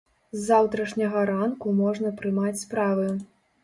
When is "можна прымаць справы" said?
1.83-3.11